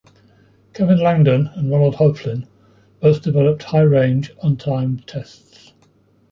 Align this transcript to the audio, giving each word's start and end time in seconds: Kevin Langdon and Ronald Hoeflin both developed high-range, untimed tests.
Kevin 0.73 0.97
Langdon 0.97 1.45
and 1.55 1.69
Ronald 1.69 1.93
Hoeflin 1.97 2.47
both 3.01 3.21
developed 3.21 3.61
high-range, 3.61 4.31
untimed 4.41 5.05
tests. 5.05 5.73